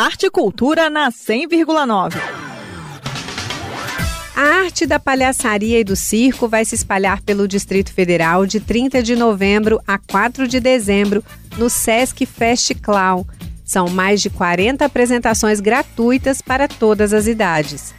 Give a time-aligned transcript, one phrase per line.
[0.00, 2.14] Arte e Cultura na 100,9.
[4.36, 9.02] A arte da palhaçaria e do circo vai se espalhar pelo Distrito Federal de 30
[9.02, 11.24] de novembro a 4 de dezembro
[11.56, 13.26] no Sesc Fest Clown.
[13.64, 17.92] São mais de 40 apresentações gratuitas para todas as idades.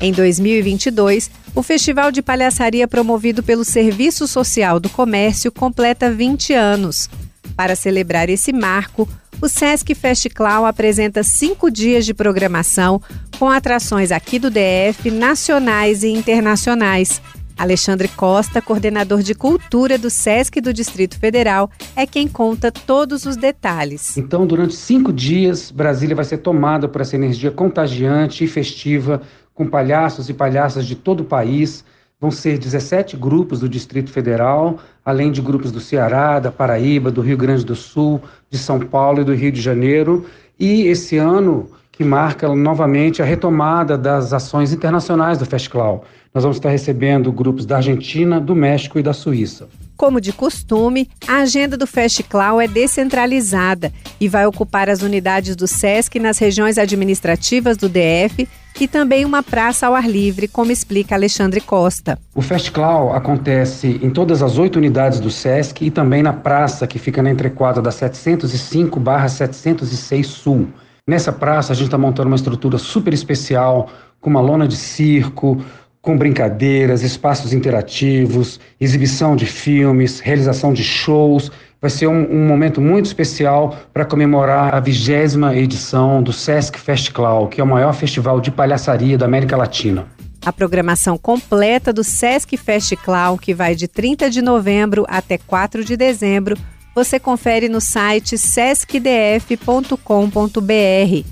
[0.00, 7.08] Em 2022, o Festival de Palhaçaria promovido pelo Serviço Social do Comércio completa 20 anos.
[7.56, 9.08] Para celebrar esse marco,
[9.40, 13.00] o Sesc Fest Clown apresenta cinco dias de programação
[13.38, 17.20] com atrações aqui do DF, nacionais e internacionais.
[17.56, 23.36] Alexandre Costa, coordenador de cultura do SESC do Distrito Federal, é quem conta todos os
[23.36, 24.16] detalhes.
[24.16, 29.22] Então, durante cinco dias, Brasília vai ser tomada por essa energia contagiante e festiva,
[29.54, 31.84] com palhaços e palhaças de todo o país.
[32.24, 37.20] Vão ser 17 grupos do Distrito Federal, além de grupos do Ceará, da Paraíba, do
[37.20, 40.24] Rio Grande do Sul, de São Paulo e do Rio de Janeiro.
[40.58, 46.02] E esse ano que marca novamente a retomada das ações internacionais do FestClaw.
[46.34, 49.68] Nós vamos estar recebendo grupos da Argentina, do México e da Suíça.
[49.96, 55.68] Como de costume, a agenda do FestClaw é descentralizada e vai ocupar as unidades do
[55.68, 58.48] SESC nas regiões administrativas do DF
[58.80, 62.18] e também uma praça ao ar livre, como explica Alexandre Costa.
[62.34, 66.98] O FestClaw acontece em todas as oito unidades do SESC e também na praça que
[66.98, 70.66] fica na entrequadra da 705-706 Sul.
[71.06, 73.90] Nessa praça, a gente está montando uma estrutura super especial,
[74.22, 75.62] com uma lona de circo,
[76.00, 81.52] com brincadeiras, espaços interativos, exibição de filmes, realização de shows.
[81.78, 87.48] Vai ser um, um momento muito especial para comemorar a vigésima edição do Sesc Festival,
[87.48, 90.06] que é o maior festival de palhaçaria da América Latina.
[90.46, 95.98] A programação completa do Sesc Festival, que vai de 30 de novembro até 4 de
[95.98, 96.56] dezembro,
[96.94, 101.28] você confere no site sescdf.com.br.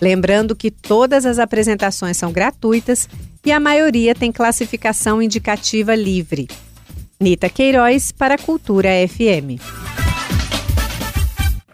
[0.00, 3.08] Lembrando que todas as apresentações são gratuitas
[3.44, 6.48] e a maioria tem classificação indicativa livre.
[7.20, 9.60] Nita Queiroz para Cultura FM.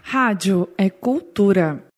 [0.03, 1.88] Rádio é cultura.